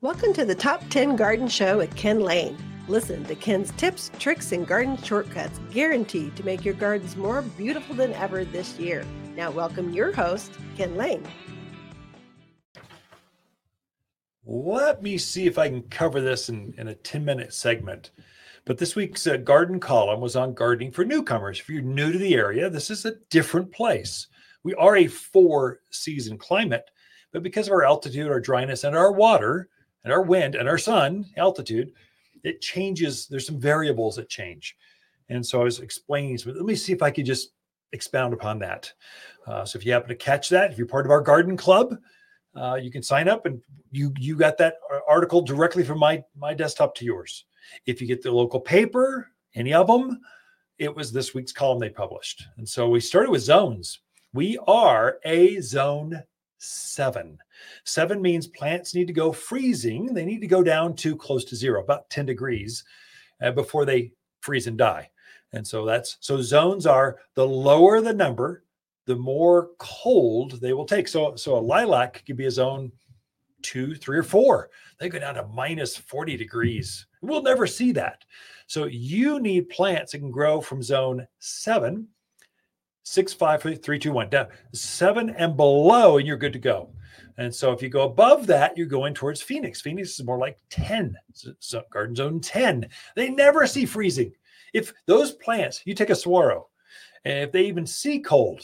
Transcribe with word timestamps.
Welcome 0.00 0.32
to 0.34 0.44
the 0.44 0.54
Top 0.54 0.88
10 0.90 1.16
Garden 1.16 1.48
Show 1.48 1.78
with 1.78 1.92
Ken 1.96 2.20
Lain. 2.20 2.56
Listen 2.86 3.24
to 3.24 3.34
Ken's 3.34 3.72
tips, 3.72 4.12
tricks, 4.20 4.52
and 4.52 4.64
garden 4.64 4.96
shortcuts 4.96 5.58
guaranteed 5.72 6.36
to 6.36 6.44
make 6.44 6.64
your 6.64 6.74
gardens 6.74 7.16
more 7.16 7.42
beautiful 7.42 7.96
than 7.96 8.12
ever 8.12 8.44
this 8.44 8.78
year. 8.78 9.04
Now, 9.34 9.50
welcome 9.50 9.92
your 9.92 10.12
host, 10.12 10.52
Ken 10.76 10.94
Lain. 10.94 11.26
Let 14.46 15.02
me 15.02 15.18
see 15.18 15.48
if 15.48 15.58
I 15.58 15.68
can 15.68 15.82
cover 15.82 16.20
this 16.20 16.48
in, 16.48 16.74
in 16.78 16.86
a 16.86 16.94
10 16.94 17.24
minute 17.24 17.52
segment. 17.52 18.12
But 18.66 18.78
this 18.78 18.94
week's 18.94 19.26
uh, 19.26 19.38
garden 19.38 19.80
column 19.80 20.20
was 20.20 20.36
on 20.36 20.54
gardening 20.54 20.92
for 20.92 21.04
newcomers. 21.04 21.58
If 21.58 21.68
you're 21.68 21.82
new 21.82 22.12
to 22.12 22.18
the 22.18 22.34
area, 22.34 22.70
this 22.70 22.88
is 22.88 23.04
a 23.04 23.16
different 23.30 23.72
place. 23.72 24.28
We 24.62 24.74
are 24.74 24.98
a 24.98 25.08
four 25.08 25.80
season 25.90 26.38
climate, 26.38 26.88
but 27.32 27.42
because 27.42 27.66
of 27.66 27.72
our 27.72 27.84
altitude, 27.84 28.30
our 28.30 28.38
dryness, 28.38 28.84
and 28.84 28.96
our 28.96 29.10
water, 29.10 29.68
and 30.08 30.14
our 30.14 30.22
wind 30.22 30.54
and 30.54 30.66
our 30.66 30.78
sun 30.78 31.26
altitude, 31.36 31.92
it 32.42 32.62
changes. 32.62 33.26
There's 33.26 33.46
some 33.46 33.60
variables 33.60 34.16
that 34.16 34.30
change. 34.30 34.74
And 35.28 35.44
so 35.44 35.60
I 35.60 35.64
was 35.64 35.80
explaining, 35.80 36.38
so 36.38 36.50
let 36.50 36.64
me 36.64 36.74
see 36.74 36.94
if 36.94 37.02
I 37.02 37.10
could 37.10 37.26
just 37.26 37.50
expound 37.92 38.32
upon 38.32 38.58
that. 38.60 38.90
Uh, 39.46 39.66
so 39.66 39.78
if 39.78 39.84
you 39.84 39.92
happen 39.92 40.08
to 40.08 40.14
catch 40.14 40.48
that, 40.48 40.72
if 40.72 40.78
you're 40.78 40.86
part 40.86 41.04
of 41.04 41.10
our 41.10 41.20
garden 41.20 41.58
club, 41.58 41.94
uh, 42.56 42.78
you 42.80 42.90
can 42.90 43.02
sign 43.02 43.28
up 43.28 43.44
and 43.44 43.60
you 43.90 44.14
you 44.18 44.34
got 44.34 44.56
that 44.56 44.76
article 45.06 45.42
directly 45.42 45.84
from 45.84 45.98
my 45.98 46.24
my 46.34 46.54
desktop 46.54 46.94
to 46.94 47.04
yours. 47.04 47.44
If 47.84 48.00
you 48.00 48.06
get 48.06 48.22
the 48.22 48.32
local 48.32 48.60
paper, 48.60 49.28
any 49.54 49.74
of 49.74 49.88
them, 49.88 50.20
it 50.78 50.94
was 50.94 51.12
this 51.12 51.34
week's 51.34 51.52
column 51.52 51.78
they 51.78 51.90
published. 51.90 52.44
And 52.56 52.66
so 52.66 52.88
we 52.88 53.00
started 53.00 53.30
with 53.30 53.42
zones. 53.42 54.00
We 54.32 54.58
are 54.66 55.18
a 55.26 55.60
zone 55.60 56.22
seven. 56.58 57.38
Seven 57.84 58.20
means 58.20 58.46
plants 58.46 58.94
need 58.94 59.06
to 59.06 59.12
go 59.12 59.32
freezing. 59.32 60.12
They 60.12 60.24
need 60.24 60.40
to 60.40 60.46
go 60.46 60.62
down 60.62 60.94
to 60.96 61.16
close 61.16 61.44
to 61.46 61.56
zero, 61.56 61.82
about 61.82 62.10
10 62.10 62.26
degrees, 62.26 62.84
uh, 63.42 63.52
before 63.52 63.84
they 63.84 64.12
freeze 64.40 64.66
and 64.66 64.76
die. 64.76 65.10
And 65.52 65.66
so 65.66 65.84
that's 65.84 66.18
so 66.20 66.42
zones 66.42 66.86
are 66.86 67.18
the 67.34 67.46
lower 67.46 68.00
the 68.00 68.12
number, 68.12 68.64
the 69.06 69.16
more 69.16 69.70
cold 69.78 70.60
they 70.60 70.74
will 70.74 70.84
take. 70.84 71.08
So 71.08 71.36
so 71.36 71.56
a 71.56 71.60
lilac 71.60 72.22
could 72.26 72.36
be 72.36 72.46
a 72.46 72.50
zone 72.50 72.92
two, 73.62 73.94
three, 73.94 74.18
or 74.18 74.22
four. 74.22 74.70
They 74.98 75.08
go 75.08 75.18
down 75.18 75.34
to 75.34 75.46
minus 75.46 75.96
40 75.96 76.36
degrees. 76.36 77.06
We'll 77.22 77.42
never 77.42 77.66
see 77.66 77.92
that. 77.92 78.24
So 78.66 78.84
you 78.84 79.40
need 79.40 79.70
plants 79.70 80.12
that 80.12 80.18
can 80.18 80.30
grow 80.30 80.60
from 80.60 80.82
zone 80.82 81.26
seven 81.38 82.08
six, 83.08 83.32
five, 83.32 83.62
three, 83.62 83.98
two, 83.98 84.12
one, 84.12 84.28
down 84.28 84.48
seven 84.72 85.30
and 85.30 85.56
below, 85.56 86.18
and 86.18 86.26
you're 86.26 86.36
good 86.36 86.52
to 86.52 86.58
go. 86.58 86.90
And 87.38 87.54
so 87.54 87.72
if 87.72 87.82
you 87.82 87.88
go 87.88 88.02
above 88.02 88.46
that, 88.48 88.76
you're 88.76 88.86
going 88.86 89.14
towards 89.14 89.40
Phoenix. 89.40 89.80
Phoenix 89.80 90.18
is 90.18 90.26
more 90.26 90.38
like 90.38 90.58
10, 90.70 91.16
so 91.60 91.82
garden 91.90 92.16
zone 92.16 92.40
10. 92.40 92.88
They 93.14 93.30
never 93.30 93.66
see 93.66 93.86
freezing. 93.86 94.32
If 94.74 94.92
those 95.06 95.32
plants, 95.32 95.82
you 95.84 95.94
take 95.94 96.10
a 96.10 96.14
saguaro, 96.14 96.68
and 97.24 97.44
if 97.44 97.52
they 97.52 97.64
even 97.64 97.86
see 97.86 98.20
cold, 98.20 98.62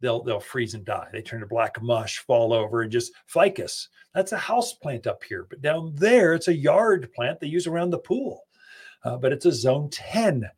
they'll 0.00 0.22
they'll 0.22 0.40
freeze 0.40 0.74
and 0.74 0.84
die. 0.84 1.08
They 1.12 1.22
turn 1.22 1.40
to 1.40 1.46
black 1.46 1.80
mush, 1.80 2.18
fall 2.18 2.52
over, 2.52 2.82
and 2.82 2.90
just 2.90 3.12
ficus. 3.26 3.88
That's 4.14 4.32
a 4.32 4.38
house 4.38 4.72
plant 4.72 5.06
up 5.06 5.22
here, 5.22 5.46
but 5.48 5.62
down 5.62 5.94
there 5.94 6.34
it's 6.34 6.48
a 6.48 6.56
yard 6.56 7.12
plant 7.14 7.40
they 7.40 7.46
use 7.46 7.66
around 7.66 7.90
the 7.90 7.98
pool. 7.98 8.42
Uh, 9.04 9.18
but 9.18 9.32
it's 9.32 9.46
a 9.46 9.52
zone 9.52 9.90
10. 9.90 10.48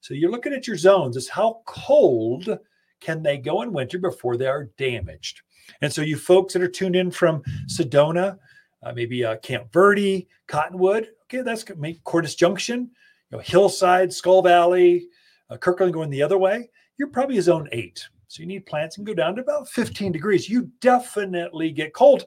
So 0.00 0.14
you're 0.14 0.30
looking 0.30 0.52
at 0.52 0.68
your 0.68 0.76
zones. 0.76 1.16
It's 1.16 1.28
how 1.28 1.62
cold 1.66 2.58
can 3.06 3.22
they 3.22 3.38
go 3.38 3.62
in 3.62 3.72
winter 3.72 3.98
before 3.98 4.36
they 4.36 4.48
are 4.48 4.64
damaged? 4.76 5.42
And 5.80 5.92
so, 5.92 6.02
you 6.02 6.16
folks 6.16 6.52
that 6.52 6.62
are 6.62 6.68
tuned 6.68 6.96
in 6.96 7.12
from 7.12 7.40
Sedona, 7.66 8.36
uh, 8.82 8.92
maybe 8.92 9.24
uh, 9.24 9.36
Camp 9.36 9.72
Verde, 9.72 10.26
Cottonwood, 10.48 11.10
okay, 11.22 11.42
that's 11.42 11.64
maybe 11.76 12.00
Cordes 12.02 12.34
Junction, 12.34 12.90
you 13.30 13.36
know, 13.36 13.38
Hillside, 13.38 14.12
Skull 14.12 14.42
Valley, 14.42 15.06
uh, 15.50 15.56
Kirkland 15.56 15.92
going 15.92 16.10
the 16.10 16.22
other 16.22 16.36
way, 16.36 16.68
you're 16.98 17.08
probably 17.08 17.40
zone 17.40 17.68
eight. 17.70 18.04
So 18.26 18.42
you 18.42 18.48
need 18.48 18.66
plants 18.66 18.98
and 18.98 19.06
go 19.06 19.14
down 19.14 19.36
to 19.36 19.42
about 19.42 19.68
15 19.68 20.10
degrees. 20.10 20.48
You 20.48 20.68
definitely 20.80 21.70
get 21.70 21.94
cold. 21.94 22.24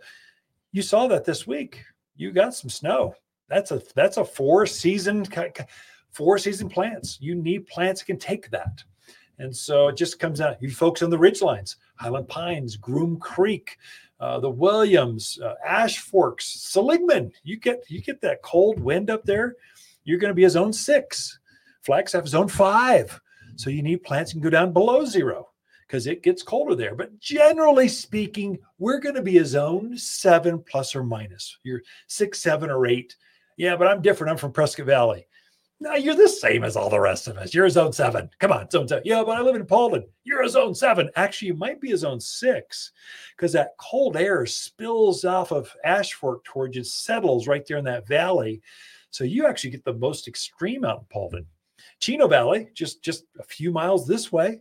You 0.72 0.82
saw 0.82 1.08
that 1.08 1.26
this 1.26 1.46
week. 1.46 1.84
You 2.16 2.32
got 2.32 2.56
some 2.56 2.70
snow. 2.70 3.16
That's 3.50 3.72
a 3.72 3.82
that's 3.96 4.16
a 4.16 4.24
four 4.24 4.66
season 4.66 5.26
four 6.12 6.38
season 6.38 6.70
plants. 6.70 7.18
You 7.20 7.36
need 7.36 7.68
plants 7.68 8.00
that 8.00 8.06
can 8.06 8.18
take 8.18 8.50
that. 8.52 8.84
And 9.40 9.56
so 9.56 9.88
it 9.88 9.98
just 9.98 10.20
comes 10.20 10.42
out. 10.42 10.62
You 10.62 10.70
folks 10.70 11.02
on 11.02 11.10
the 11.10 11.18
ridge 11.18 11.42
lines, 11.42 11.78
Highland 11.96 12.28
Pines, 12.28 12.76
Groom 12.76 13.18
Creek, 13.18 13.78
uh, 14.20 14.40
the 14.40 14.50
Williams, 14.50 15.40
uh, 15.42 15.56
Ash 15.66 16.00
Forks, 16.00 16.46
Seligman. 16.46 17.32
You 17.44 17.58
get 17.58 17.84
you 17.90 18.02
get 18.02 18.22
that 18.22 18.42
cold 18.42 18.80
wind 18.80 19.10
up 19.10 19.24
there. 19.24 19.56
You're 20.04 20.20
going 20.20 20.32
to 20.32 20.36
be 20.36 20.44
a 20.44 20.50
zone 20.50 20.74
six. 20.74 21.40
Flagstaff 21.82 22.26
is 22.26 22.32
zone 22.32 22.50
five. 22.50 23.20
So 23.56 23.70
you 23.70 23.82
need 23.82 24.04
plants 24.04 24.34
can 24.34 24.42
go 24.42 24.50
down 24.50 24.74
below 24.74 25.06
zero 25.06 25.50
because 25.88 26.06
it 26.06 26.24
gets 26.24 26.44
colder 26.44 26.76
there. 26.76 26.96
But 26.96 27.18
generally 27.20 27.88
speaking, 27.88 28.60
we're 28.78 29.00
going 29.00 29.16
to 29.16 29.22
be 29.22 29.38
a 29.40 29.46
zone 29.46 29.98
seven 29.98 30.64
plus 30.64 30.96
or 30.96 31.04
minus. 31.04 31.58
You're 31.64 31.82
six, 32.08 32.42
seven, 32.42 32.70
or 32.70 32.88
eight. 32.88 33.16
Yeah, 33.58 33.76
but 33.76 33.88
I'm 33.88 34.02
different. 34.02 34.32
I'm 34.32 34.38
from 34.38 34.52
Prescott 34.52 34.86
Valley. 34.86 35.28
No, 35.81 35.95
you're 35.95 36.16
the 36.16 36.28
same 36.28 36.66
as 36.66 36.75
all 36.75 36.90
the 36.90 37.00
rest 37.00 37.29
of 37.29 37.38
us. 37.38 37.53
You're 37.53 37.66
a 37.66 37.72
zone 37.72 37.94
seven. 37.94 38.29
Come 38.40 38.51
on, 38.51 38.69
zone 38.69 38.88
seven. 38.88 39.03
Yeah, 39.06 39.23
but 39.25 39.38
I 39.38 39.41
live 39.41 39.56
in 39.56 39.66
Paulden. 39.66 40.03
You're 40.25 40.44
a 40.44 40.50
zone 40.50 40.75
seven. 40.75 41.09
Actually, 41.16 41.50
you 41.50 41.53
might 41.53 41.79
be 41.79 41.94
a 41.94 41.97
zone 41.97 42.19
six 42.19 42.91
because 43.35 43.53
that 43.53 43.78
cold 43.79 44.17
air 44.17 44.45
spills 44.45 45.23
off 45.23 45.53
of 45.53 45.73
Ash 45.85 46.13
Fork 46.13 46.44
towards 46.44 46.75
you, 46.75 46.84
settles 46.84 47.47
right 47.47 47.66
there 47.66 47.78
in 47.78 47.85
that 47.85 48.07
valley. 48.07 48.62
So 49.09 49.23
you 49.23 49.47
actually 49.47 49.69
get 49.69 49.85
the 49.85 49.94
most 49.94 50.28
extreme 50.28 50.84
out 50.84 51.00
in 51.00 51.17
Paulden. 51.17 51.45
Chino 52.00 52.28
Valley, 52.28 52.67
just 52.73 53.01
just 53.01 53.23
a 53.40 53.44
few 53.44 53.72
miles 53.72 54.06
this 54.06 54.34
way. 54.34 54.59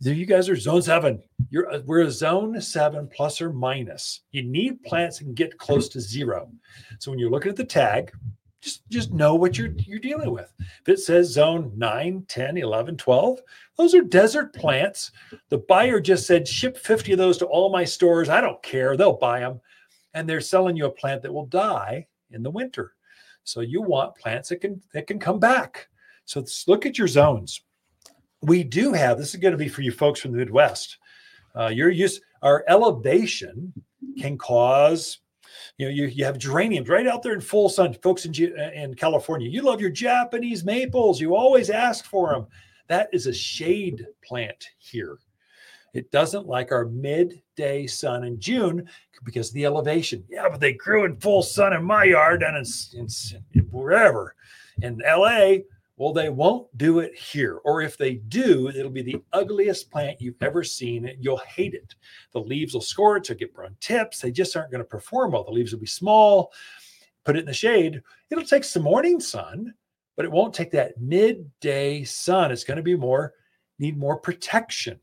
There, 0.00 0.14
you 0.14 0.26
guys 0.26 0.48
are 0.48 0.56
zone 0.56 0.82
seven. 0.82 1.22
You're 1.50 1.70
uh, 1.70 1.80
we're 1.84 2.02
a 2.02 2.10
zone 2.10 2.58
seven 2.62 3.08
plus 3.14 3.42
or 3.42 3.52
minus. 3.52 4.22
You 4.30 4.42
need 4.42 4.82
plants 4.84 5.20
and 5.20 5.36
get 5.36 5.58
close 5.58 5.88
to 5.90 6.00
zero. 6.00 6.50
So 6.98 7.10
when 7.10 7.18
you're 7.18 7.30
looking 7.30 7.50
at 7.50 7.56
the 7.56 7.64
tag, 7.64 8.12
just 8.66 8.88
just 8.88 9.12
know 9.12 9.34
what 9.36 9.56
you're 9.56 9.72
you're 9.78 9.98
dealing 9.98 10.32
with. 10.32 10.52
If 10.58 10.88
it 10.88 10.98
says 10.98 11.32
zone 11.32 11.72
9 11.76 12.24
10 12.28 12.56
11 12.56 12.96
12 12.96 13.38
those 13.78 13.94
are 13.94 14.02
desert 14.02 14.52
plants. 14.54 15.12
The 15.50 15.58
buyer 15.58 16.00
just 16.00 16.26
said 16.26 16.48
ship 16.48 16.76
50 16.76 17.12
of 17.12 17.18
those 17.18 17.38
to 17.38 17.46
all 17.46 17.70
my 17.70 17.84
stores. 17.84 18.28
I 18.28 18.40
don't 18.40 18.62
care. 18.62 18.96
They'll 18.96 19.16
buy 19.16 19.40
them 19.40 19.60
and 20.14 20.28
they're 20.28 20.40
selling 20.40 20.76
you 20.76 20.86
a 20.86 20.90
plant 20.90 21.22
that 21.22 21.32
will 21.32 21.46
die 21.46 22.06
in 22.32 22.42
the 22.42 22.50
winter. 22.50 22.94
So 23.44 23.60
you 23.60 23.82
want 23.82 24.16
plants 24.16 24.48
that 24.48 24.60
can 24.60 24.82
that 24.92 25.06
can 25.06 25.20
come 25.20 25.38
back. 25.38 25.88
So 26.24 26.44
look 26.66 26.86
at 26.86 26.98
your 26.98 27.08
zones. 27.08 27.62
We 28.42 28.64
do 28.64 28.92
have 28.92 29.16
this 29.16 29.32
is 29.34 29.40
going 29.40 29.52
to 29.52 29.58
be 29.58 29.68
for 29.68 29.82
you 29.82 29.92
folks 29.92 30.20
from 30.20 30.32
the 30.32 30.38
midwest. 30.38 30.98
Uh, 31.54 31.68
your 31.68 31.90
use 31.90 32.20
our 32.42 32.64
elevation 32.68 33.72
can 34.18 34.36
cause 34.36 35.20
you 35.78 35.86
know, 35.86 35.92
you, 35.92 36.06
you 36.06 36.24
have 36.24 36.38
geraniums 36.38 36.88
right 36.88 37.06
out 37.06 37.22
there 37.22 37.34
in 37.34 37.40
full 37.40 37.68
sun, 37.68 37.94
folks 38.02 38.24
in, 38.24 38.32
uh, 38.58 38.70
in 38.74 38.94
California. 38.94 39.48
You 39.48 39.62
love 39.62 39.80
your 39.80 39.90
Japanese 39.90 40.64
maples. 40.64 41.20
You 41.20 41.34
always 41.34 41.70
ask 41.70 42.04
for 42.04 42.32
them. 42.32 42.46
That 42.88 43.08
is 43.12 43.26
a 43.26 43.32
shade 43.32 44.06
plant 44.22 44.68
here. 44.78 45.18
It 45.94 46.10
doesn't 46.10 46.46
like 46.46 46.72
our 46.72 46.84
midday 46.84 47.86
sun 47.86 48.24
in 48.24 48.38
June 48.38 48.86
because 49.24 49.48
of 49.48 49.54
the 49.54 49.64
elevation. 49.64 50.24
Yeah, 50.28 50.48
but 50.50 50.60
they 50.60 50.74
grew 50.74 51.04
in 51.04 51.16
full 51.16 51.42
sun 51.42 51.72
in 51.72 51.82
my 51.82 52.04
yard 52.04 52.42
and 52.42 52.66
in, 52.94 53.62
wherever. 53.70 54.34
In 54.82 55.00
LA, 55.06 55.58
well, 55.96 56.12
they 56.12 56.28
won't 56.28 56.76
do 56.76 56.98
it 56.98 57.14
here. 57.14 57.58
Or 57.64 57.80
if 57.80 57.96
they 57.96 58.14
do, 58.14 58.68
it'll 58.68 58.90
be 58.90 59.02
the 59.02 59.22
ugliest 59.32 59.90
plant 59.90 60.20
you've 60.20 60.42
ever 60.42 60.62
seen. 60.62 61.10
You'll 61.18 61.38
hate 61.38 61.72
it. 61.72 61.94
The 62.32 62.40
leaves 62.40 62.74
will 62.74 62.82
scorch 62.82 63.30
or 63.30 63.34
get 63.34 63.54
brown 63.54 63.76
tips. 63.80 64.20
They 64.20 64.30
just 64.30 64.56
aren't 64.56 64.70
going 64.70 64.82
to 64.82 64.88
perform 64.88 65.32
well. 65.32 65.44
The 65.44 65.52
leaves 65.52 65.72
will 65.72 65.80
be 65.80 65.86
small. 65.86 66.52
Put 67.24 67.36
it 67.36 67.40
in 67.40 67.46
the 67.46 67.54
shade. 67.54 68.02
It'll 68.30 68.44
take 68.44 68.64
some 68.64 68.82
morning 68.82 69.20
sun, 69.20 69.72
but 70.16 70.26
it 70.26 70.32
won't 70.32 70.54
take 70.54 70.70
that 70.72 71.00
midday 71.00 72.04
sun. 72.04 72.52
It's 72.52 72.64
going 72.64 72.76
to 72.76 72.82
be 72.82 72.96
more, 72.96 73.32
need 73.78 73.96
more 73.96 74.18
protection. 74.18 75.00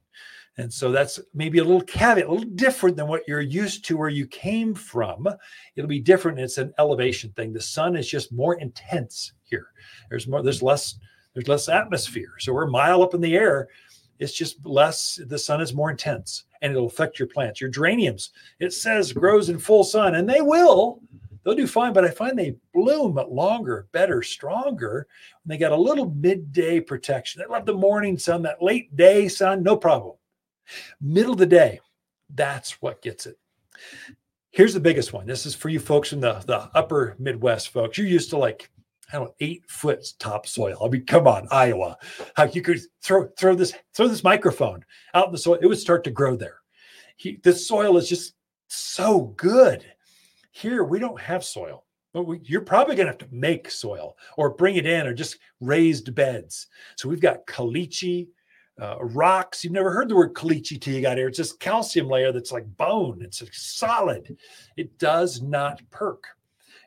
And 0.58 0.72
so 0.72 0.92
that's 0.92 1.20
maybe 1.34 1.58
a 1.58 1.64
little 1.64 1.82
caveat, 1.82 2.28
a 2.28 2.32
little 2.32 2.50
different 2.52 2.96
than 2.96 3.08
what 3.08 3.24
you're 3.28 3.42
used 3.42 3.86
to 3.86 3.98
where 3.98 4.10
you 4.10 4.28
came 4.28 4.76
from. 4.76 5.28
It'll 5.76 5.88
be 5.88 6.00
different. 6.00 6.40
It's 6.40 6.60
an 6.60 6.74
elevation 6.78 7.32
thing. 7.32 7.52
The 7.52 7.62
sun 7.62 7.96
is 7.96 8.08
just 8.08 8.32
more 8.32 8.60
intense 8.60 9.34
here. 9.54 9.68
There's 10.10 10.28
more, 10.28 10.42
there's 10.42 10.64
less, 10.64 10.96
there's 11.34 11.48
less 11.48 11.70
atmosphere. 11.70 12.34
So 12.40 12.54
we're 12.54 12.68
a 12.68 12.72
mile 12.72 13.04
up 13.04 13.14
in 13.14 13.22
the 13.22 13.36
air. 13.36 13.68
It's 14.20 14.34
just 14.34 14.66
less, 14.66 15.20
the 15.28 15.38
sun 15.38 15.62
is 15.62 15.74
more 15.74 15.92
intense 15.92 16.46
and 16.62 16.72
it'll 16.72 16.88
affect 16.88 17.20
your 17.20 17.28
plants. 17.28 17.62
Your 17.62 17.70
geraniums, 17.70 18.32
it 18.60 18.74
says 18.74 19.14
grows 19.14 19.50
in 19.50 19.60
full 19.60 19.84
sun, 19.84 20.16
and 20.16 20.30
they 20.30 20.42
will. 20.42 21.02
They'll 21.44 21.56
do 21.56 21.68
fine, 21.68 21.92
but 21.92 22.06
I 22.06 22.10
find 22.10 22.40
they 22.40 22.56
bloom 22.74 23.20
longer, 23.30 23.88
better, 23.92 24.24
stronger 24.24 25.08
when 25.44 25.54
they 25.54 25.60
got 25.60 25.74
a 25.74 25.78
little 25.90 26.10
midday 26.12 26.80
protection. 26.80 27.42
They 27.42 27.52
love 27.54 27.66
the 27.66 27.74
morning 27.74 28.18
sun, 28.18 28.44
that 28.44 28.64
late 28.64 28.96
day 28.96 29.28
sun, 29.28 29.62
no 29.62 29.76
problem 29.76 30.16
Middle 31.02 31.34
of 31.34 31.40
the 31.40 31.46
day, 31.46 31.80
that's 32.34 32.82
what 32.82 33.02
gets 33.02 33.26
it. 33.26 33.38
Here's 34.52 34.74
the 34.74 34.80
biggest 34.80 35.14
one. 35.14 35.26
This 35.26 35.46
is 35.46 35.56
for 35.56 35.70
you 35.70 35.80
folks 35.80 36.14
in 36.14 36.20
the, 36.20 36.34
the 36.46 36.70
upper 36.76 37.16
Midwest 37.18 37.70
folks. 37.70 37.98
You're 37.98 38.08
used 38.08 38.30
to 38.32 38.38
like, 38.38 38.70
I 39.14 39.18
don't 39.18 39.34
eight 39.40 39.64
foot 39.70 40.06
topsoil. 40.18 40.84
I 40.84 40.90
mean, 40.90 41.06
come 41.06 41.28
on, 41.28 41.48
Iowa. 41.52 41.98
How 42.36 42.46
you 42.46 42.62
could 42.62 42.82
throw 43.02 43.28
throw 43.38 43.56
this 43.56 43.74
throw 43.94 44.08
this 44.08 44.24
microphone 44.24 44.84
out 45.14 45.28
in 45.28 45.32
the 45.32 45.38
soil, 45.38 45.60
it 45.62 45.68
would 45.68 45.78
start 45.78 46.04
to 46.06 46.12
grow 46.12 46.36
there. 46.36 46.58
He, 47.16 47.40
the 47.44 47.54
soil 47.54 47.98
is 47.98 48.10
just 48.10 48.34
so 48.68 49.34
good. 49.38 49.86
Here 50.52 50.84
we 50.84 51.00
don't 51.00 51.20
have 51.20 51.44
soil. 51.44 51.86
But 52.12 52.24
we, 52.24 52.42
you're 52.44 52.62
probably 52.62 52.96
going 52.96 53.08
to 53.08 53.12
have 53.12 53.30
to 53.30 53.36
make 53.36 53.72
soil 53.72 54.18
or 54.38 54.52
bring 54.52 54.76
it 54.76 54.86
in 54.86 55.08
or 55.08 55.14
just 55.14 55.38
raised 55.60 56.14
beds. 56.14 56.68
So 56.96 57.10
we've 57.10 57.20
got 57.20 57.48
caliche, 57.48 58.28
uh, 58.80 58.98
rocks. 59.00 59.64
You've 59.64 59.74
never 59.74 59.92
heard 59.92 60.10
the 60.10 60.16
word 60.16 60.36
caliche 60.36 60.80
till 60.80 60.94
you 60.94 61.02
got 61.02 61.18
here. 61.18 61.28
It's 61.28 61.40
this 61.40 61.54
calcium 61.54 62.08
layer 62.08 62.32
that's 62.32 62.52
like 62.52 62.66
bone. 62.78 63.22
It's 63.22 63.44
solid. 63.54 64.38
It 64.78 64.98
does 65.00 65.42
not 65.42 65.82
perk, 65.90 66.28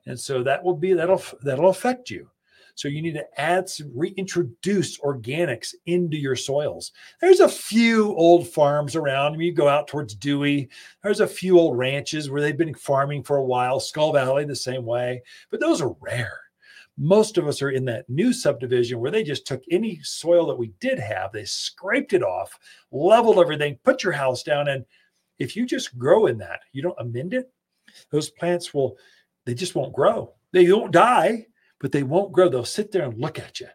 and 0.06 0.18
so 0.18 0.42
that 0.42 0.62
will 0.62 0.76
be 0.76 0.92
that'll 0.92 1.22
that'll 1.42 1.70
affect 1.70 2.10
you. 2.10 2.30
So 2.74 2.88
you 2.88 3.00
need 3.00 3.14
to 3.14 3.40
add 3.40 3.70
some 3.70 3.90
reintroduce 3.94 4.98
organics 4.98 5.74
into 5.86 6.18
your 6.18 6.36
soils. 6.36 6.92
There's 7.22 7.40
a 7.40 7.48
few 7.48 8.14
old 8.16 8.46
farms 8.48 8.94
around. 8.94 9.32
I 9.32 9.36
mean, 9.38 9.46
you 9.46 9.54
go 9.54 9.68
out 9.68 9.88
towards 9.88 10.14
Dewey. 10.14 10.68
There's 11.02 11.20
a 11.20 11.26
few 11.26 11.58
old 11.58 11.78
ranches 11.78 12.28
where 12.28 12.42
they've 12.42 12.56
been 12.56 12.74
farming 12.74 13.22
for 13.22 13.38
a 13.38 13.44
while. 13.44 13.80
Skull 13.80 14.12
Valley 14.12 14.44
the 14.44 14.54
same 14.54 14.84
way, 14.84 15.22
but 15.50 15.58
those 15.58 15.80
are 15.80 15.96
rare. 16.00 16.38
Most 16.98 17.36
of 17.36 17.46
us 17.46 17.60
are 17.60 17.70
in 17.70 17.84
that 17.86 18.08
new 18.08 18.32
subdivision 18.32 19.00
where 19.00 19.10
they 19.10 19.22
just 19.22 19.46
took 19.46 19.62
any 19.70 20.00
soil 20.02 20.46
that 20.46 20.58
we 20.58 20.72
did 20.80 20.98
have, 20.98 21.32
they 21.32 21.44
scraped 21.44 22.14
it 22.14 22.22
off, 22.22 22.58
leveled 22.90 23.38
everything, 23.38 23.78
put 23.84 24.02
your 24.02 24.14
house 24.14 24.42
down, 24.42 24.68
and 24.68 24.84
if 25.38 25.56
you 25.56 25.66
just 25.66 25.98
grow 25.98 26.26
in 26.26 26.38
that, 26.38 26.60
you 26.72 26.80
don't 26.80 26.98
amend 26.98 27.34
it, 27.34 27.52
those 28.10 28.30
plants 28.30 28.72
will, 28.72 28.96
they 29.46 29.54
just 29.54 29.74
won't 29.74 29.94
grow. 29.94 30.34
They 30.52 30.66
don't 30.66 30.92
die, 30.92 31.46
but 31.80 31.92
they 31.92 32.02
won't 32.02 32.32
grow. 32.32 32.48
They'll 32.48 32.64
sit 32.64 32.92
there 32.92 33.04
and 33.04 33.18
look 33.18 33.38
at 33.38 33.60
you 33.60 33.68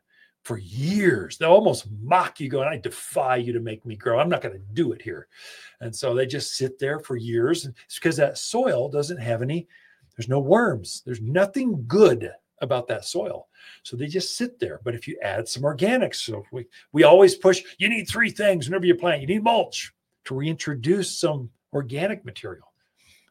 for 0.44 0.58
years. 0.58 1.38
They'll 1.38 1.52
almost 1.52 1.88
mock 2.02 2.40
you, 2.40 2.50
going, 2.50 2.68
I 2.68 2.78
defy 2.78 3.38
you 3.38 3.54
to 3.54 3.60
make 3.60 3.86
me 3.86 3.96
grow. 3.96 4.20
I'm 4.20 4.30
not 4.30 4.42
going 4.42 4.56
to 4.56 4.74
do 4.74 4.92
it 4.92 5.02
here. 5.02 5.28
And 5.80 5.96
so 5.96 6.14
they 6.14 6.26
just 6.26 6.56
sit 6.56 6.80
there 6.80 7.00
for 7.00 7.16
years. 7.16 7.66
It's 7.86 8.00
because 8.00 8.18
that 8.18 8.38
soil 8.38 8.90
doesn't 8.90 9.20
have 9.20 9.42
any, 9.42 9.68
there's 10.18 10.30
no 10.30 10.40
worms, 10.40 11.04
there's 11.06 11.22
nothing 11.22 11.86
good 11.88 12.32
about 12.60 12.88
that 12.88 13.06
soil. 13.06 13.48
So 13.84 13.96
they 13.96 14.08
just 14.08 14.38
sit 14.38 14.60
there. 14.60 14.82
But 14.84 14.96
if 14.96 15.08
you 15.08 15.18
add 15.22 15.48
some 15.48 15.64
organics, 15.64 16.16
so 16.16 16.44
we, 16.52 16.66
we 16.92 17.04
always 17.04 17.36
push, 17.36 17.64
you 17.78 17.90
need 17.90 18.06
three 18.06 18.30
things 18.30 18.68
whenever 18.68 18.86
you 18.86 18.96
plant. 18.96 19.22
You 19.22 19.28
need 19.28 19.44
mulch 19.44 19.94
to 20.26 20.36
reintroduce 20.36 21.18
some 21.18 21.50
organic 21.74 22.26
material. 22.26 22.71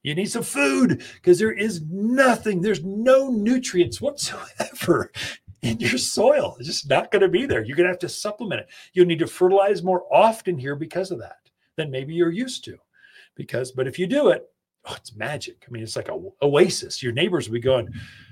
You 0.02 0.14
need 0.14 0.30
some 0.30 0.42
food 0.42 1.02
because 1.14 1.38
there 1.38 1.52
is 1.52 1.82
nothing, 1.90 2.60
there's 2.60 2.82
no 2.82 3.30
nutrients 3.30 4.00
whatsoever 4.00 5.12
in 5.62 5.78
your 5.78 5.98
soil. 5.98 6.56
It's 6.58 6.68
just 6.68 6.88
not 6.88 7.10
going 7.10 7.22
to 7.22 7.28
be 7.28 7.46
there. 7.46 7.62
You're 7.62 7.76
going 7.76 7.86
to 7.86 7.92
have 7.92 7.98
to 8.00 8.08
supplement 8.08 8.62
it. 8.62 8.68
You'll 8.92 9.06
need 9.06 9.18
to 9.18 9.26
fertilize 9.26 9.82
more 9.82 10.04
often 10.12 10.58
here 10.58 10.74
because 10.74 11.10
of 11.10 11.18
that 11.18 11.38
than 11.76 11.90
maybe 11.90 12.14
you're 12.14 12.30
used 12.30 12.64
to. 12.64 12.78
Because, 13.34 13.72
but 13.72 13.86
if 13.86 13.98
you 13.98 14.06
do 14.06 14.30
it, 14.30 14.48
oh, 14.86 14.94
it's 14.96 15.14
magic. 15.14 15.64
I 15.66 15.70
mean, 15.70 15.82
it's 15.82 15.96
like 15.96 16.08
a 16.08 16.18
oasis. 16.42 17.02
Your 17.02 17.12
neighbors 17.12 17.48
will 17.48 17.54
be 17.54 17.60
going, 17.60 17.88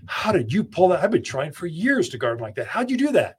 How 0.07 0.33
did 0.33 0.53
you 0.53 0.65
pull 0.65 0.89
that? 0.89 1.03
I've 1.03 1.11
been 1.11 1.23
trying 1.23 1.53
for 1.53 1.67
years 1.67 2.09
to 2.11 2.19
garden 2.19 2.43
like 2.43 2.55
that. 2.57 2.67
How'd 2.67 2.91
you 2.91 2.97
do 2.97 3.13
that? 3.13 3.39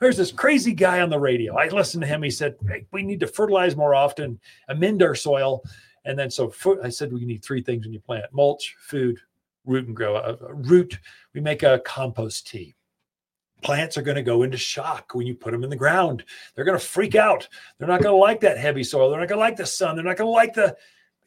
There's 0.00 0.16
this 0.16 0.32
crazy 0.32 0.72
guy 0.72 1.00
on 1.02 1.10
the 1.10 1.18
radio. 1.18 1.56
I 1.56 1.68
listened 1.68 2.02
to 2.02 2.06
him. 2.06 2.22
He 2.22 2.30
said, 2.30 2.56
hey, 2.66 2.86
We 2.92 3.02
need 3.02 3.20
to 3.20 3.26
fertilize 3.26 3.76
more 3.76 3.94
often, 3.94 4.40
amend 4.68 5.02
our 5.02 5.14
soil. 5.14 5.62
And 6.04 6.18
then 6.18 6.30
so 6.30 6.52
I 6.82 6.88
said 6.88 7.12
we 7.12 7.24
need 7.24 7.42
three 7.42 7.62
things 7.62 7.84
when 7.84 7.92
you 7.92 8.00
plant 8.00 8.26
mulch, 8.32 8.76
food, 8.78 9.18
root 9.64 9.86
and 9.86 9.96
grow. 9.96 10.16
Uh, 10.16 10.36
root, 10.40 10.98
we 11.32 11.40
make 11.40 11.62
a 11.62 11.80
compost 11.84 12.46
tea. 12.46 12.74
Plants 13.62 13.96
are 13.96 14.02
going 14.02 14.16
to 14.16 14.22
go 14.22 14.42
into 14.42 14.58
shock 14.58 15.14
when 15.14 15.26
you 15.26 15.34
put 15.34 15.52
them 15.52 15.64
in 15.64 15.70
the 15.70 15.76
ground. 15.76 16.24
They're 16.54 16.66
going 16.66 16.78
to 16.78 16.84
freak 16.84 17.14
out. 17.14 17.48
They're 17.78 17.88
not 17.88 18.02
going 18.02 18.12
to 18.12 18.20
like 18.20 18.40
that 18.40 18.58
heavy 18.58 18.84
soil. 18.84 19.10
They're 19.10 19.20
not 19.20 19.28
going 19.28 19.38
to 19.38 19.44
like 19.44 19.56
the 19.56 19.64
sun. 19.64 19.96
They're 19.96 20.04
not 20.04 20.18
going 20.18 20.28
to 20.28 20.32
like 20.32 20.52
the. 20.52 20.76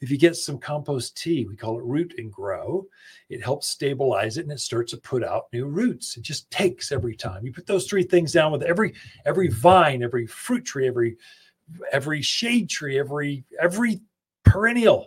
If 0.00 0.12
you 0.12 0.16
get 0.18 0.36
some 0.36 0.58
compost 0.58 1.16
tea, 1.16 1.44
we 1.44 1.56
call 1.56 1.76
it 1.76 1.84
root 1.84 2.14
and 2.18 2.30
grow, 2.30 2.86
it 3.30 3.42
helps 3.42 3.66
stabilize 3.66 4.38
it 4.38 4.42
and 4.42 4.52
it 4.52 4.60
starts 4.60 4.92
to 4.92 4.96
put 4.96 5.24
out 5.24 5.46
new 5.52 5.66
roots. 5.66 6.16
It 6.16 6.22
just 6.22 6.48
takes 6.52 6.92
every 6.92 7.16
time. 7.16 7.44
You 7.44 7.52
put 7.52 7.66
those 7.66 7.88
three 7.88 8.04
things 8.04 8.32
down 8.32 8.52
with 8.52 8.62
every 8.62 8.94
every 9.26 9.48
vine, 9.48 10.04
every 10.04 10.24
fruit 10.28 10.64
tree, 10.64 10.86
every 10.86 11.16
every 11.90 12.22
shade 12.22 12.70
tree, 12.70 12.96
every 12.96 13.44
every 13.60 14.00
perennial. 14.50 15.06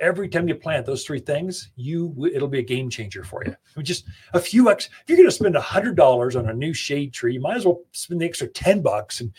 Every 0.00 0.28
time 0.28 0.48
you 0.48 0.54
plant 0.56 0.84
those 0.84 1.04
three 1.04 1.20
things, 1.20 1.70
you 1.76 2.28
it'll 2.34 2.48
be 2.48 2.58
a 2.58 2.62
game 2.62 2.90
changer 2.90 3.22
for 3.22 3.44
you. 3.44 3.52
I 3.52 3.56
mean, 3.76 3.84
just 3.84 4.04
a 4.32 4.40
few 4.40 4.68
X. 4.70 4.86
If 4.86 5.08
you're 5.08 5.16
going 5.16 5.28
to 5.28 5.34
spend 5.34 5.54
a 5.54 5.60
hundred 5.60 5.96
dollars 5.96 6.34
on 6.34 6.48
a 6.48 6.54
new 6.54 6.74
shade 6.74 7.12
tree, 7.12 7.34
you 7.34 7.40
might 7.40 7.56
as 7.56 7.64
well 7.64 7.82
spend 7.92 8.20
the 8.20 8.26
extra 8.26 8.48
ten 8.48 8.82
bucks 8.82 9.20
and 9.20 9.32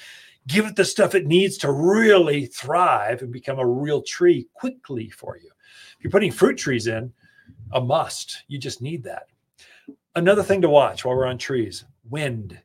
give 0.48 0.66
it 0.66 0.76
the 0.76 0.86
stuff 0.86 1.16
it 1.16 1.26
needs 1.26 1.58
to 1.58 1.72
really 1.72 2.46
thrive 2.46 3.22
and 3.22 3.32
become 3.32 3.60
a 3.60 3.68
real 3.68 4.02
tree 4.02 4.48
quickly 4.54 5.10
for 5.10 5.38
you. 5.38 5.50
If 5.98 6.04
you're 6.04 6.12
putting 6.12 6.32
fruit 6.32 6.58
trees 6.58 6.88
in, 6.88 7.12
a 7.74 7.82
must. 7.82 8.44
You 8.48 8.58
just 8.58 8.82
need 8.82 9.04
that. 9.04 9.28
Another 10.16 10.44
thing 10.44 10.62
to 10.62 10.70
watch 10.70 11.04
while 11.04 11.16
we're 11.16 11.26
on 11.26 11.38
trees 11.38 11.86
wind. 12.10 12.60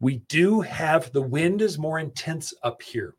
We 0.00 0.16
do 0.28 0.60
have 0.60 1.12
the 1.12 1.22
wind 1.22 1.62
is 1.62 1.78
more 1.78 1.98
intense 1.98 2.52
up 2.62 2.82
here. 2.82 3.14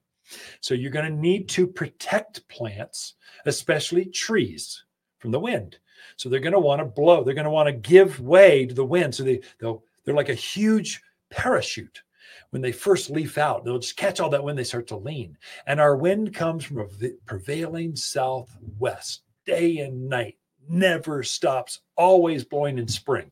So 0.62 0.74
you're 0.74 0.92
going 0.92 1.12
to 1.12 1.22
need 1.22 1.50
to 1.50 1.68
protect 1.68 2.48
plants, 2.48 3.16
especially 3.46 4.06
trees, 4.06 4.84
from 5.20 5.31
the 5.31 5.40
wind. 5.40 5.78
So 6.18 6.30
they're 6.30 6.40
going 6.40 6.54
to 6.54 6.60
want 6.60 6.80
to 6.80 6.86
blow. 6.86 7.24
They're 7.24 7.34
going 7.34 7.46
to 7.46 7.52
want 7.52 7.68
to 7.68 7.74
give 7.74 8.20
way 8.20 8.66
to 8.66 8.74
the 8.74 8.86
wind. 8.86 9.16
So 9.16 9.24
they 9.24 9.42
they'll 9.60 9.84
they're 10.04 10.16
like 10.16 10.30
a 10.30 10.36
huge 10.36 11.02
parachute. 11.30 12.02
When 12.50 12.62
they 12.62 12.72
first 12.72 13.10
leaf 13.10 13.38
out, 13.38 13.66
they'll 13.66 13.80
just 13.80 13.98
catch 13.98 14.20
all 14.20 14.30
that 14.30 14.44
wind. 14.44 14.58
They 14.58 14.64
start 14.64 14.88
to 14.88 14.98
lean, 14.98 15.38
and 15.66 15.80
our 15.80 15.96
wind 15.96 16.34
comes 16.34 16.64
from 16.64 16.80
a 16.80 16.88
prevailing 17.26 17.96
southwest, 17.96 19.24
day 19.46 19.80
and 19.80 20.08
night, 20.08 20.38
never 20.69 21.24
stops, 21.24 21.80
always 21.96 22.44
blowing 22.44 22.78
in 22.78 22.88
spring. 22.88 23.31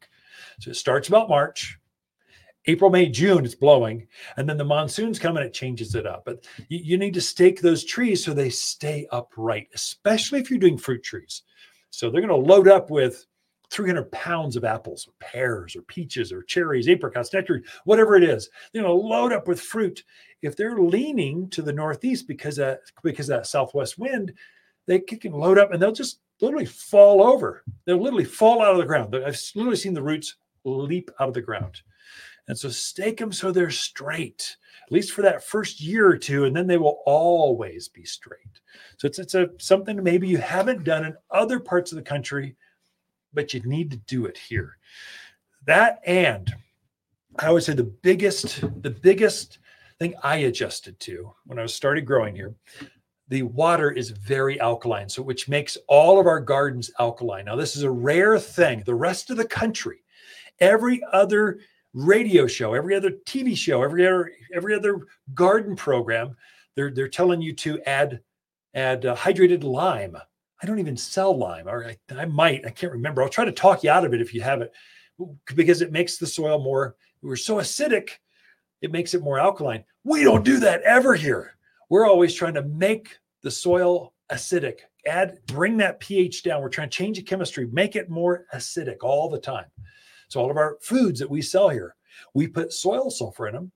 So 0.59 0.71
it 0.71 0.75
starts 0.75 1.07
about 1.07 1.29
March 1.29 1.77
April, 2.67 2.91
May, 2.91 3.07
June, 3.07 3.43
it's 3.43 3.55
blowing. 3.55 4.07
And 4.37 4.47
then 4.47 4.57
the 4.57 4.63
monsoons 4.63 5.19
come 5.19 5.37
and 5.37 5.45
it 5.45 5.53
changes 5.53 5.95
it 5.95 6.05
up. 6.05 6.23
But 6.25 6.45
you, 6.69 6.79
you, 6.83 6.97
need 6.97 7.13
to 7.15 7.21
stake 7.21 7.61
those 7.61 7.83
trees 7.83 8.23
so 8.23 8.33
they 8.33 8.49
stay 8.49 9.07
upright, 9.11 9.67
especially 9.73 10.39
if 10.39 10.49
you're 10.49 10.59
doing 10.59 10.77
fruit 10.77 11.03
trees. 11.03 11.43
So 11.89 12.09
they're 12.09 12.21
going 12.21 12.29
to 12.29 12.35
load 12.53 12.67
up 12.67 12.89
with 12.89 13.25
300 13.71 14.11
pounds 14.11 14.55
of 14.55 14.63
apples 14.63 15.07
or 15.07 15.13
pears 15.19 15.75
or 15.75 15.81
peaches 15.83 16.31
or 16.31 16.43
cherries, 16.43 16.87
apricots, 16.87 17.33
nectarines, 17.33 17.65
whatever 17.85 18.15
it 18.15 18.23
is. 18.23 18.49
They're 18.71 18.83
going 18.83 18.93
to 18.93 19.07
load 19.07 19.33
up 19.33 19.47
with 19.47 19.59
fruit. 19.59 20.03
If 20.41 20.55
they're 20.55 20.79
leaning 20.79 21.49
to 21.51 21.61
the 21.61 21.73
northeast 21.73 22.27
because 22.27 22.59
of, 22.59 22.77
because 23.01 23.29
of 23.29 23.37
that 23.37 23.47
southwest 23.47 23.97
wind, 23.97 24.33
they 24.87 24.99
can 24.99 25.31
load 25.31 25.57
up 25.57 25.71
and 25.71 25.81
they'll 25.81 25.91
just 25.91 26.19
literally 26.41 26.65
fall 26.65 27.23
over. 27.23 27.63
They'll 27.85 28.01
literally 28.01 28.25
fall 28.25 28.61
out 28.61 28.71
of 28.71 28.77
the 28.77 28.85
ground. 28.85 29.15
I've 29.15 29.39
literally 29.55 29.77
seen 29.77 29.93
the 29.93 30.03
roots 30.03 30.35
leap 30.63 31.09
out 31.19 31.29
of 31.29 31.33
the 31.33 31.41
ground. 31.41 31.81
And 32.51 32.59
so 32.59 32.67
stake 32.67 33.17
them 33.17 33.31
so 33.31 33.49
they're 33.53 33.71
straight, 33.71 34.57
at 34.85 34.91
least 34.91 35.13
for 35.13 35.21
that 35.21 35.41
first 35.41 35.79
year 35.79 36.05
or 36.09 36.17
two, 36.17 36.43
and 36.43 36.53
then 36.53 36.67
they 36.67 36.75
will 36.75 37.01
always 37.05 37.87
be 37.87 38.03
straight. 38.03 38.59
So 38.97 39.07
it's 39.07 39.19
it's 39.19 39.35
a 39.35 39.51
something 39.57 40.03
maybe 40.03 40.27
you 40.27 40.37
haven't 40.37 40.83
done 40.83 41.05
in 41.05 41.15
other 41.29 41.61
parts 41.61 41.93
of 41.93 41.95
the 41.95 42.01
country, 42.01 42.57
but 43.33 43.53
you 43.53 43.61
need 43.61 43.89
to 43.91 43.97
do 43.99 44.25
it 44.25 44.37
here. 44.37 44.77
That 45.65 46.01
and 46.05 46.53
I 47.39 47.51
would 47.51 47.63
say 47.63 47.71
the 47.71 47.85
biggest, 47.85 48.59
the 48.81 48.89
biggest 48.89 49.59
thing 49.97 50.13
I 50.21 50.35
adjusted 50.39 50.99
to 50.99 51.33
when 51.45 51.57
I 51.57 51.65
started 51.67 52.05
growing 52.05 52.35
here, 52.35 52.53
the 53.29 53.43
water 53.43 53.91
is 53.91 54.09
very 54.09 54.59
alkaline, 54.59 55.07
so 55.07 55.21
which 55.21 55.47
makes 55.47 55.77
all 55.87 56.19
of 56.19 56.27
our 56.27 56.41
gardens 56.41 56.91
alkaline. 56.99 57.45
Now, 57.45 57.55
this 57.55 57.77
is 57.77 57.83
a 57.83 57.89
rare 57.89 58.37
thing. 58.37 58.83
The 58.85 58.93
rest 58.93 59.29
of 59.29 59.37
the 59.37 59.47
country, 59.47 60.03
every 60.59 61.01
other 61.13 61.61
radio 61.93 62.47
show, 62.47 62.73
every 62.73 62.95
other 62.95 63.11
TV 63.25 63.55
show, 63.55 63.83
every 63.83 64.05
other 64.05 64.31
every 64.53 64.75
other 64.75 65.07
garden 65.33 65.75
program, 65.75 66.35
they're 66.75 66.91
they're 66.91 67.07
telling 67.07 67.41
you 67.41 67.53
to 67.53 67.81
add 67.81 68.21
add 68.73 69.05
uh, 69.05 69.15
hydrated 69.15 69.63
lime. 69.63 70.17
I 70.61 70.67
don't 70.67 70.79
even 70.79 70.97
sell 70.97 71.35
lime, 71.35 71.67
or 71.67 71.85
I, 71.85 71.97
I 72.15 72.25
might. 72.25 72.65
I 72.65 72.69
can't 72.69 72.91
remember. 72.91 73.23
I'll 73.23 73.29
try 73.29 73.45
to 73.45 73.51
talk 73.51 73.83
you 73.83 73.89
out 73.89 74.05
of 74.05 74.13
it 74.13 74.21
if 74.21 74.33
you 74.33 74.41
have 74.41 74.61
it, 74.61 74.71
because 75.55 75.81
it 75.81 75.91
makes 75.91 76.17
the 76.17 76.27
soil 76.27 76.63
more. 76.63 76.95
We're 77.21 77.35
so 77.35 77.55
acidic, 77.57 78.09
it 78.81 78.91
makes 78.91 79.13
it 79.13 79.21
more 79.21 79.39
alkaline. 79.39 79.83
We 80.03 80.23
don't 80.23 80.45
do 80.45 80.59
that 80.59 80.81
ever 80.81 81.15
here. 81.15 81.55
We're 81.89 82.07
always 82.07 82.33
trying 82.33 82.55
to 82.55 82.63
make 82.63 83.17
the 83.43 83.51
soil 83.51 84.13
acidic. 84.31 84.79
Add, 85.05 85.39
bring 85.47 85.77
that 85.77 85.99
pH 85.99 86.43
down. 86.43 86.61
We're 86.61 86.69
trying 86.69 86.89
to 86.89 86.97
change 86.97 87.17
the 87.17 87.23
chemistry, 87.23 87.67
make 87.71 87.95
it 87.95 88.09
more 88.09 88.45
acidic 88.53 88.97
all 89.01 89.29
the 89.29 89.39
time. 89.39 89.65
So 90.31 90.39
all 90.39 90.49
of 90.49 90.55
our 90.55 90.77
foods 90.79 91.19
that 91.19 91.29
we 91.29 91.41
sell 91.41 91.67
here, 91.67 91.95
we 92.33 92.47
put 92.47 92.71
soil 92.71 93.11
sulfur 93.11 93.47
in 93.47 93.53
them. 93.53 93.71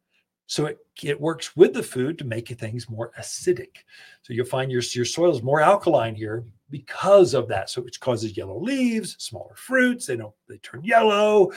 So 0.48 0.68
it, 0.68 0.78
it 1.04 1.20
works 1.20 1.56
with 1.58 1.74
the 1.74 1.84
food 1.84 2.18
to 2.20 2.24
make 2.24 2.48
things 2.48 2.90
more 2.90 3.12
acidic. 3.20 3.78
So 4.22 4.32
you'll 4.32 4.46
find 4.46 4.72
your, 4.72 4.82
your 4.94 5.04
soil 5.04 5.36
is 5.36 5.44
more 5.44 5.60
alkaline 5.60 6.16
here 6.16 6.46
because 6.70 7.34
of 7.34 7.50
that. 7.50 7.70
So 7.70 7.84
it 7.84 8.00
causes 8.00 8.38
yellow 8.38 8.58
leaves, 8.58 9.18
smaller 9.20 9.56
fruits. 9.56 10.06
They 10.06 10.16
don't 10.16 10.34
they 10.48 10.58
turn 10.60 10.84
yellow. 10.84 11.52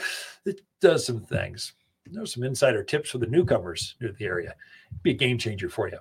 It 0.45 0.61
does 0.81 1.05
some 1.05 1.21
things. 1.21 1.73
There's 2.11 2.33
some 2.33 2.43
insider 2.43 2.83
tips 2.83 3.11
for 3.11 3.19
the 3.19 3.27
newcomers 3.27 3.95
near 4.01 4.11
the 4.11 4.25
area. 4.25 4.55
Be 5.03 5.11
a 5.11 5.13
game 5.13 5.37
changer 5.37 5.69
for 5.69 5.87
you. 5.87 5.99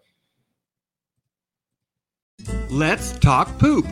Let's 2.69 3.13
talk 3.19 3.59
poop. 3.59 3.87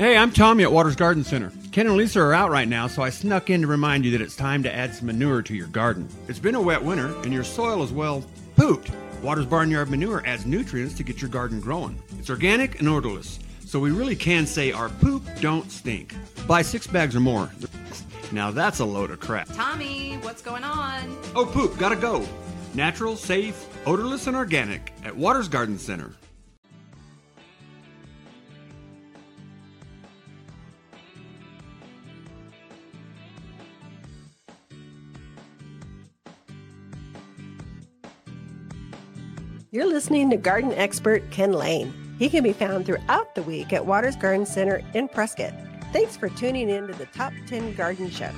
Hey, 0.00 0.16
I'm 0.16 0.32
Tommy 0.32 0.64
at 0.64 0.72
Watters 0.72 0.96
Garden 0.96 1.22
Center. 1.24 1.52
Ken 1.72 1.86
and 1.86 1.94
Lisa 1.94 2.20
are 2.22 2.32
out 2.32 2.50
right 2.50 2.66
now, 2.66 2.86
so 2.86 3.02
I 3.02 3.10
snuck 3.10 3.50
in 3.50 3.60
to 3.60 3.66
remind 3.66 4.02
you 4.02 4.10
that 4.12 4.22
it's 4.22 4.34
time 4.34 4.62
to 4.62 4.74
add 4.74 4.94
some 4.94 5.08
manure 5.08 5.42
to 5.42 5.54
your 5.54 5.66
garden. 5.66 6.08
It's 6.26 6.38
been 6.38 6.54
a 6.54 6.60
wet 6.62 6.82
winter, 6.82 7.14
and 7.18 7.34
your 7.34 7.44
soil 7.44 7.82
is 7.82 7.92
well 7.92 8.24
pooped. 8.56 8.90
Watters 9.22 9.44
Barnyard 9.44 9.90
Manure 9.90 10.26
adds 10.26 10.46
nutrients 10.46 10.94
to 10.94 11.02
get 11.02 11.20
your 11.20 11.28
garden 11.28 11.60
growing. 11.60 12.02
It's 12.18 12.30
organic 12.30 12.78
and 12.78 12.88
odorless, 12.88 13.40
so 13.66 13.78
we 13.78 13.90
really 13.90 14.16
can 14.16 14.46
say 14.46 14.72
our 14.72 14.88
poop 14.88 15.22
don't 15.42 15.70
stink. 15.70 16.14
Buy 16.46 16.62
six 16.62 16.86
bags 16.86 17.14
or 17.14 17.20
more. 17.20 17.50
Now 18.32 18.50
that's 18.50 18.78
a 18.78 18.86
load 18.86 19.10
of 19.10 19.20
crap. 19.20 19.48
Tommy, 19.52 20.14
what's 20.22 20.40
going 20.40 20.64
on? 20.64 21.14
Oh, 21.36 21.44
poop, 21.44 21.76
gotta 21.76 21.96
go. 21.96 22.26
Natural, 22.72 23.16
safe, 23.16 23.68
odorless, 23.86 24.28
and 24.28 24.34
organic 24.34 24.94
at 25.04 25.14
Watters 25.14 25.48
Garden 25.48 25.78
Center. 25.78 26.14
You're 39.72 39.86
listening 39.86 40.30
to 40.30 40.36
garden 40.36 40.72
expert 40.72 41.30
Ken 41.30 41.52
Lain. 41.52 41.94
He 42.18 42.28
can 42.28 42.42
be 42.42 42.52
found 42.52 42.86
throughout 42.86 43.36
the 43.36 43.42
week 43.44 43.72
at 43.72 43.86
Watters 43.86 44.16
Garden 44.16 44.44
Center 44.44 44.82
in 44.94 45.06
Prescott. 45.06 45.54
Thanks 45.92 46.16
for 46.16 46.28
tuning 46.28 46.68
in 46.68 46.88
to 46.88 46.92
the 46.92 47.06
Top 47.06 47.32
10 47.46 47.76
Garden 47.76 48.10
Show. 48.10 48.32